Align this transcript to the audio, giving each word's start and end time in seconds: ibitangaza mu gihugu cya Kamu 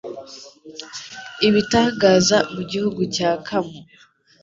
ibitangaza 1.47 2.37
mu 2.53 2.61
gihugu 2.71 3.01
cya 3.15 3.31
Kamu 3.45 3.79